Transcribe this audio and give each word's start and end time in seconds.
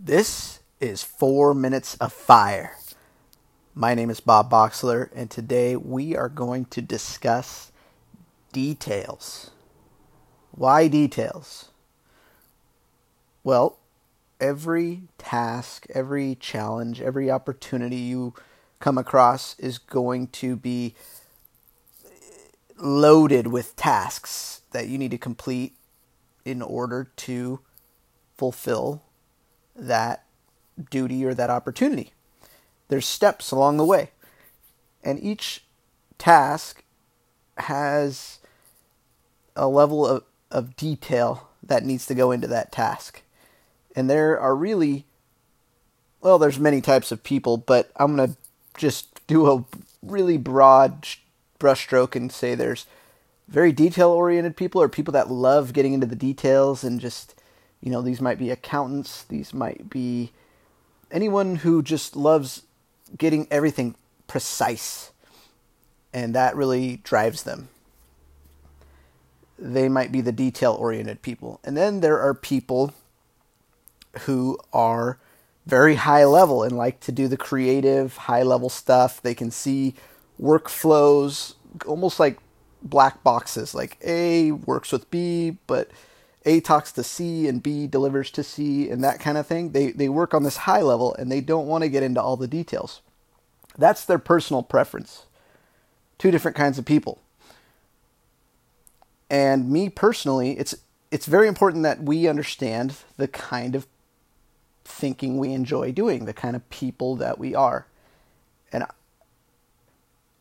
This 0.00 0.60
is 0.78 1.02
Four 1.02 1.54
Minutes 1.54 1.96
of 1.96 2.12
Fire. 2.12 2.76
My 3.74 3.94
name 3.94 4.10
is 4.10 4.20
Bob 4.20 4.48
Boxler, 4.48 5.10
and 5.12 5.28
today 5.28 5.74
we 5.74 6.14
are 6.14 6.28
going 6.28 6.66
to 6.66 6.80
discuss 6.80 7.72
details. 8.52 9.50
Why 10.52 10.86
details? 10.86 11.72
Well, 13.42 13.80
every 14.40 15.02
task, 15.18 15.88
every 15.92 16.36
challenge, 16.36 17.00
every 17.00 17.28
opportunity 17.28 17.96
you 17.96 18.34
come 18.78 18.98
across 18.98 19.58
is 19.58 19.78
going 19.78 20.28
to 20.28 20.54
be 20.54 20.94
loaded 22.76 23.48
with 23.48 23.74
tasks 23.74 24.62
that 24.70 24.86
you 24.86 24.96
need 24.96 25.10
to 25.10 25.18
complete 25.18 25.74
in 26.44 26.62
order 26.62 27.10
to 27.16 27.58
fulfill 28.36 29.02
that 29.78 30.24
duty 30.90 31.24
or 31.24 31.34
that 31.34 31.50
opportunity. 31.50 32.12
There's 32.88 33.06
steps 33.06 33.50
along 33.50 33.76
the 33.76 33.84
way. 33.84 34.10
And 35.02 35.22
each 35.22 35.64
task 36.18 36.82
has 37.58 38.38
a 39.54 39.68
level 39.68 40.06
of, 40.06 40.24
of 40.50 40.76
detail 40.76 41.48
that 41.62 41.84
needs 41.84 42.06
to 42.06 42.14
go 42.14 42.30
into 42.30 42.46
that 42.48 42.72
task. 42.72 43.22
And 43.94 44.08
there 44.08 44.38
are 44.38 44.54
really, 44.54 45.06
well, 46.20 46.38
there's 46.38 46.58
many 46.58 46.80
types 46.80 47.10
of 47.12 47.22
people, 47.22 47.56
but 47.56 47.90
I'm 47.96 48.16
going 48.16 48.30
to 48.30 48.36
just 48.76 49.26
do 49.26 49.50
a 49.50 49.64
really 50.02 50.36
broad 50.36 51.06
brushstroke 51.58 52.14
and 52.14 52.30
say 52.30 52.54
there's 52.54 52.86
very 53.48 53.72
detail 53.72 54.10
oriented 54.10 54.56
people 54.56 54.80
or 54.80 54.88
people 54.88 55.12
that 55.12 55.30
love 55.30 55.72
getting 55.72 55.94
into 55.94 56.06
the 56.06 56.14
details 56.14 56.84
and 56.84 57.00
just 57.00 57.34
you 57.80 57.90
know, 57.90 58.02
these 58.02 58.20
might 58.20 58.38
be 58.38 58.50
accountants, 58.50 59.24
these 59.24 59.54
might 59.54 59.88
be 59.88 60.32
anyone 61.10 61.56
who 61.56 61.82
just 61.82 62.16
loves 62.16 62.62
getting 63.16 63.46
everything 63.50 63.94
precise. 64.26 65.12
And 66.12 66.34
that 66.34 66.56
really 66.56 66.96
drives 66.98 67.42
them. 67.42 67.68
They 69.58 69.88
might 69.88 70.12
be 70.12 70.20
the 70.20 70.32
detail 70.32 70.72
oriented 70.74 71.22
people. 71.22 71.60
And 71.64 71.76
then 71.76 72.00
there 72.00 72.20
are 72.20 72.34
people 72.34 72.92
who 74.20 74.58
are 74.72 75.18
very 75.66 75.96
high 75.96 76.24
level 76.24 76.62
and 76.62 76.76
like 76.76 77.00
to 77.00 77.12
do 77.12 77.28
the 77.28 77.36
creative, 77.36 78.16
high 78.16 78.42
level 78.42 78.68
stuff. 78.68 79.20
They 79.20 79.34
can 79.34 79.50
see 79.50 79.94
workflows 80.40 81.54
almost 81.86 82.18
like 82.18 82.38
black 82.82 83.22
boxes, 83.22 83.74
like 83.74 83.98
A 84.02 84.52
works 84.52 84.92
with 84.92 85.10
B, 85.10 85.58
but 85.66 85.90
a 86.44 86.60
talks 86.60 86.92
to 86.92 87.02
C 87.02 87.48
and 87.48 87.62
B 87.62 87.86
delivers 87.86 88.30
to 88.32 88.42
C 88.42 88.90
and 88.90 89.02
that 89.02 89.20
kind 89.20 89.36
of 89.36 89.46
thing. 89.46 89.72
They 89.72 89.90
they 89.90 90.08
work 90.08 90.34
on 90.34 90.42
this 90.42 90.58
high 90.58 90.82
level 90.82 91.14
and 91.14 91.30
they 91.30 91.40
don't 91.40 91.66
want 91.66 91.82
to 91.82 91.90
get 91.90 92.02
into 92.02 92.22
all 92.22 92.36
the 92.36 92.48
details. 92.48 93.00
That's 93.76 94.04
their 94.04 94.18
personal 94.18 94.62
preference. 94.62 95.26
Two 96.18 96.30
different 96.30 96.56
kinds 96.56 96.78
of 96.78 96.84
people. 96.84 97.20
And 99.30 99.70
me 99.70 99.88
personally, 99.88 100.58
it's 100.58 100.74
it's 101.10 101.26
very 101.26 101.48
important 101.48 101.82
that 101.84 102.02
we 102.02 102.28
understand 102.28 102.96
the 103.16 103.28
kind 103.28 103.74
of 103.74 103.86
thinking 104.84 105.38
we 105.38 105.52
enjoy 105.52 105.92
doing, 105.92 106.24
the 106.24 106.32
kind 106.32 106.56
of 106.56 106.68
people 106.70 107.16
that 107.16 107.38
we 107.38 107.54
are. 107.54 107.86
And 108.72 108.84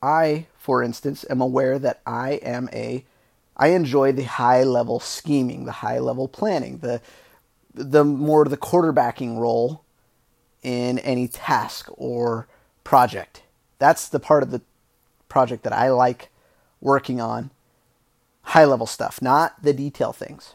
I, 0.01 0.47
for 0.57 0.83
instance, 0.83 1.25
am 1.29 1.41
aware 1.41 1.79
that 1.79 2.01
I 2.05 2.33
am 2.33 2.69
a 2.73 3.05
I 3.57 3.69
enjoy 3.69 4.11
the 4.11 4.23
high 4.23 4.63
level 4.63 4.99
scheming, 4.99 5.65
the 5.65 5.71
high 5.71 5.99
level 5.99 6.27
planning, 6.27 6.77
the 6.77 7.01
the 7.73 8.03
more 8.03 8.45
the 8.45 8.57
quarterbacking 8.57 9.37
role 9.37 9.83
in 10.63 10.99
any 10.99 11.27
task 11.27 11.89
or 11.93 12.47
project. 12.83 13.43
That's 13.79 14.07
the 14.07 14.19
part 14.19 14.43
of 14.43 14.51
the 14.51 14.61
project 15.29 15.63
that 15.63 15.73
I 15.73 15.89
like 15.89 16.29
working 16.81 17.19
on. 17.19 17.51
High 18.41 18.65
level 18.65 18.87
stuff, 18.87 19.21
not 19.21 19.61
the 19.61 19.73
detail 19.73 20.13
things. 20.13 20.53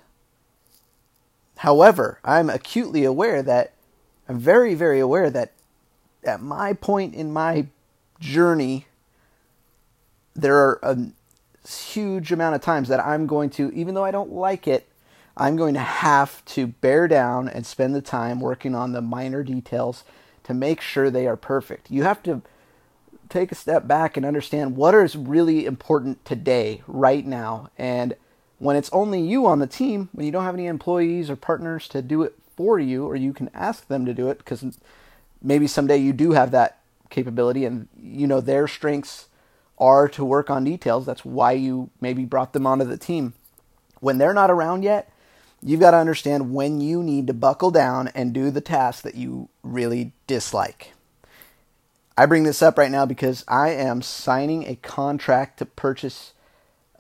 However, 1.59 2.19
I'm 2.25 2.51
acutely 2.51 3.05
aware 3.05 3.43
that 3.43 3.75
I'm 4.29 4.39
very, 4.39 4.75
very 4.75 4.99
aware 4.99 5.31
that 5.31 5.53
at 6.25 6.41
my 6.41 6.73
point 6.73 7.15
in 7.15 7.33
my 7.33 7.67
journey, 8.19 8.87
there 10.35 10.57
are 10.57 10.81
a 10.83 10.97
huge 11.65 12.33
amount 12.33 12.55
of 12.55 12.61
times 12.61 12.89
that 12.89 13.01
I'm 13.01 13.27
going 13.27 13.51
to, 13.51 13.73
even 13.73 13.95
though 13.95 14.05
I 14.05 14.11
don't 14.11 14.33
like 14.33 14.67
it, 14.67 14.89
I'm 15.37 15.57
going 15.57 15.75
to 15.75 15.81
have 15.81 16.45
to 16.47 16.67
bear 16.67 17.09
down 17.09 17.49
and 17.49 17.65
spend 17.65 17.95
the 17.95 18.03
time 18.03 18.41
working 18.41 18.75
on 18.75 18.93
the 18.93 19.01
minor 19.01 19.43
details 19.43 20.05
to 20.45 20.55
make 20.55 20.81
sure 20.81 21.11
they 21.11 21.27
are 21.27 21.37
perfect. 21.37 21.91
You 21.91 22.03
have 22.03 22.23
to 22.25 22.43
take 23.29 23.51
a 23.51 23.55
step 23.55 23.87
back 23.87 24.17
and 24.17 24.27
understand 24.27 24.77
what 24.77 24.95
is 24.95 25.17
really 25.17 25.65
important 25.65 26.25
today, 26.25 26.83
right 26.87 27.25
now. 27.25 27.71
And 27.79 28.15
when 28.59 28.77
it's 28.77 28.91
only 28.93 29.23
you 29.23 29.47
on 29.47 29.59
the 29.59 29.67
team, 29.67 30.11
when 30.13 30.27
you 30.27 30.33
don't 30.33 30.45
have 30.45 30.55
any 30.55 30.67
employees 30.67 31.31
or 31.31 31.37
partners 31.37 31.89
to 31.89 32.03
do 32.03 32.23
it 32.23 32.35
for 32.57 32.79
you, 32.79 33.07
or 33.07 33.17
you 33.17 33.33
can 33.33 33.51
ask 33.55 33.89
them 33.89 34.05
to 34.05 34.13
do 34.13 34.29
it, 34.29 34.39
because 34.39 34.79
maybe 35.41 35.67
someday 35.67 35.97
you 35.97 36.13
do 36.13 36.33
have 36.33 36.51
that 36.51 36.81
capability 37.09 37.65
and 37.65 37.89
you 37.99 38.27
know 38.27 38.41
their 38.41 38.69
strengths 38.69 39.29
are 39.83 40.07
to 40.07 40.25
work 40.25 40.49
on 40.49 40.63
details. 40.63 41.05
That's 41.05 41.25
why 41.25 41.53
you 41.53 41.91
maybe 42.01 42.25
brought 42.25 42.53
them 42.53 42.69
onto 42.69 42.85
the 42.85 42.97
team. 42.97 43.35
When 43.99 44.17
they're 44.17 44.33
not 44.33 44.51
around 44.51 44.85
yet, 44.85 45.13
you've 45.61 45.81
got 45.81 45.91
to 45.91 45.97
understand 45.97 46.55
when 46.55 46.81
you 46.81 47.03
need 47.03 47.27
to 47.27 47.35
buckle 47.35 47.73
down 47.73 48.09
and 48.15 48.33
do 48.33 48.53
the 48.53 48.61
task 48.61 49.03
that 49.03 49.17
you 49.17 49.49
really 49.65 50.13
dislike. 50.29 50.93
I 52.17 52.27
bring 52.27 52.45
this 52.45 52.63
up 52.63 52.79
right 52.79 52.93
now 52.93 53.07
because 53.07 53.45
I 53.49 53.71
am 53.71 54.03
signing 54.03 54.69
a 54.69 54.77
contract 54.77 55.59
to 55.59 55.67
purchase 55.67 56.33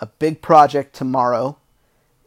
a 0.01 0.07
big 0.07 0.43
project 0.43 0.93
tomorrow. 0.93 1.59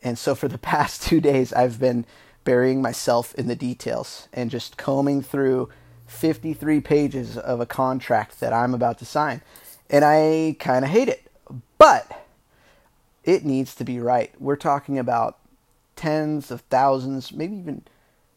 And 0.01 0.17
so 0.17 0.35
for 0.35 0.47
the 0.47 0.57
past 0.73 1.03
two 1.03 1.19
days, 1.19 1.51
I've 1.51 1.81
been 1.81 2.05
burying 2.45 2.81
myself 2.81 3.35
in 3.35 3.47
the 3.47 3.55
details 3.57 4.29
and 4.31 4.49
just 4.49 4.77
combing 4.77 5.21
through 5.21 5.67
53 6.07 6.79
pages 6.79 7.37
of 7.37 7.59
a 7.59 7.65
contract 7.65 8.39
that 8.39 8.53
I'm 8.53 8.73
about 8.73 8.99
to 8.99 9.05
sign 9.05 9.41
and 9.89 10.03
I 10.03 10.55
kind 10.59 10.85
of 10.85 10.91
hate 10.91 11.09
it. 11.09 11.31
But 11.77 12.25
it 13.23 13.45
needs 13.45 13.75
to 13.75 13.83
be 13.83 13.99
right. 13.99 14.31
We're 14.39 14.55
talking 14.55 14.97
about 14.99 15.37
tens 15.95 16.51
of 16.51 16.61
thousands, 16.61 17.31
maybe 17.31 17.55
even 17.55 17.83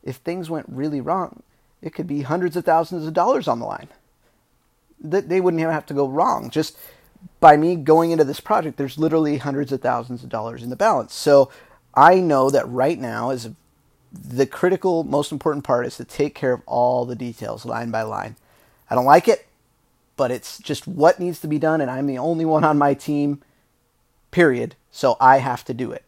if 0.02 0.16
things 0.16 0.48
went 0.48 0.66
really 0.68 1.00
wrong, 1.00 1.42
it 1.82 1.94
could 1.94 2.06
be 2.06 2.22
hundreds 2.22 2.56
of 2.56 2.64
thousands 2.64 3.06
of 3.06 3.12
dollars 3.12 3.48
on 3.48 3.58
the 3.58 3.66
line. 3.66 3.88
That 5.00 5.28
they 5.28 5.40
wouldn't 5.40 5.60
even 5.60 5.72
have 5.72 5.86
to 5.86 5.94
go 5.94 6.08
wrong. 6.08 6.50
Just 6.50 6.76
by 7.40 7.56
me 7.56 7.76
going 7.76 8.10
into 8.10 8.24
this 8.24 8.40
project, 8.40 8.76
there's 8.76 8.98
literally 8.98 9.38
hundreds 9.38 9.72
of 9.72 9.80
thousands 9.80 10.22
of 10.22 10.28
dollars 10.28 10.62
in 10.62 10.70
the 10.70 10.76
balance. 10.76 11.14
So 11.14 11.50
I 11.94 12.16
know 12.16 12.50
that 12.50 12.68
right 12.68 12.98
now 12.98 13.30
is 13.30 13.50
the 14.12 14.46
critical, 14.46 15.04
most 15.04 15.32
important 15.32 15.64
part 15.64 15.86
is 15.86 15.96
to 15.96 16.04
take 16.04 16.34
care 16.34 16.52
of 16.52 16.62
all 16.66 17.04
the 17.04 17.16
details 17.16 17.64
line 17.64 17.90
by 17.90 18.02
line. 18.02 18.36
I 18.90 18.94
don't 18.94 19.04
like 19.04 19.28
it 19.28 19.47
but 20.18 20.30
it's 20.30 20.58
just 20.58 20.86
what 20.86 21.18
needs 21.18 21.40
to 21.40 21.48
be 21.48 21.58
done, 21.58 21.80
and 21.80 21.90
I'm 21.90 22.06
the 22.06 22.18
only 22.18 22.44
one 22.44 22.64
on 22.64 22.76
my 22.76 22.92
team, 22.92 23.40
period. 24.30 24.74
So 24.90 25.16
I 25.20 25.38
have 25.38 25.64
to 25.66 25.72
do 25.72 25.92
it. 25.92 26.04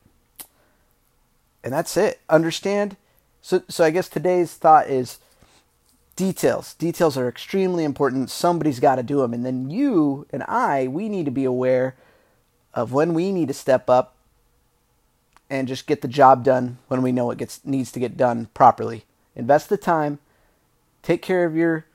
And 1.63 1.73
that's 1.73 1.97
it. 1.97 2.21
Understand? 2.29 2.97
So, 3.41 3.63
so 3.69 3.85
I 3.85 3.91
guess 3.91 4.09
today's 4.09 4.53
thought 4.55 4.89
is 4.89 5.19
details. 6.17 6.75
Details 6.75 7.17
are 7.17 7.29
extremely 7.29 7.85
important. 7.85 8.31
Somebody's 8.31 8.81
got 8.81 8.97
to 8.97 9.03
do 9.03 9.21
them. 9.21 9.33
And 9.33 9.47
then 9.47 9.71
you 9.71 10.27
and 10.33 10.43
I, 10.43 10.89
we 10.89 11.09
need 11.09 11.25
to 11.27 11.31
be 11.31 11.45
aware 11.45 11.95
of 12.75 12.93
when 12.93 13.15
we 13.15 13.31
need 13.31 13.49
to 13.49 13.55
step 13.55 13.89
up 13.89 14.17
and 15.49 15.69
just 15.69 15.87
get 15.87 16.03
the 16.03 16.09
job 16.09 16.45
done 16.45 16.79
when 16.89 17.03
we 17.03 17.13
know 17.13 17.31
it 17.31 17.39
gets 17.39 17.65
needs 17.65 17.93
to 17.93 18.01
get 18.01 18.17
done 18.17 18.49
properly. 18.55 19.05
Invest 19.37 19.69
the 19.69 19.77
time, 19.77 20.19
take 21.03 21.23
care 21.23 21.45
of 21.45 21.57
your 21.57 21.87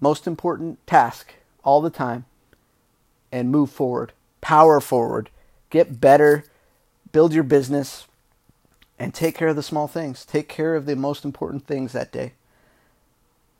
most 0.00 0.26
important 0.26 0.84
task, 0.86 1.34
all 1.62 1.80
the 1.80 1.90
time 1.90 2.24
and 3.30 3.50
move 3.50 3.70
forward, 3.70 4.12
power 4.40 4.80
forward, 4.80 5.30
get 5.70 6.00
better, 6.00 6.44
build 7.12 7.32
your 7.32 7.44
business, 7.44 8.06
and 8.98 9.14
take 9.14 9.34
care 9.34 9.48
of 9.48 9.56
the 9.56 9.62
small 9.62 9.88
things. 9.88 10.24
Take 10.24 10.48
care 10.48 10.74
of 10.76 10.86
the 10.86 10.94
most 10.94 11.24
important 11.24 11.66
things 11.66 11.92
that 11.92 12.12
day. 12.12 12.34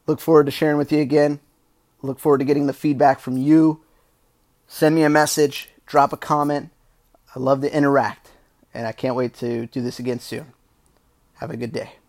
Look 0.07 0.21
forward 0.21 0.47
to 0.47 0.53
sharing 0.53 0.77
with 0.77 0.93
you 0.93 1.01
again. 1.01 1.41
Look 2.03 2.19
forward 2.19 2.39
to 2.39 2.45
getting 2.45 2.67
the 2.67 2.73
feedback 2.73 3.21
from 3.21 3.37
you. 3.37 3.81
Send 4.67 4.95
me 4.95 5.03
a 5.03 5.11
message, 5.11 5.71
drop 5.87 6.13
a 6.13 6.17
comment. 6.17 6.71
I 7.35 7.39
love 7.39 7.61
to 7.63 7.75
interact, 7.75 8.31
and 8.75 8.87
I 8.87 8.93
can't 8.93 9.17
wait 9.17 9.35
to 9.35 9.67
do 9.67 9.81
this 9.81 9.99
again 9.99 10.21
soon. 10.21 10.53
Have 11.35 11.51
a 11.51 11.57
good 11.57 11.73
day. 11.73 12.02